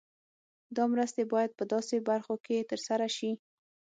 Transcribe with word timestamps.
دا 0.75 0.83
مرستې 0.93 1.23
باید 1.33 1.51
په 1.59 1.63
داسې 1.73 1.95
برخو 2.09 2.35
کې 2.45 2.67
تر 2.71 2.79
سره 2.87 3.05
شي. 3.17 3.31